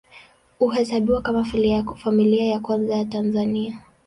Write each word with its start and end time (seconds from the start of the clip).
Huhesabiwa 0.59 1.21
kama 1.21 1.43
Familia 1.95 2.45
ya 2.47 2.59
Kwanza 2.59 2.95
ya 2.95 3.05
Tanzania. 3.05 3.79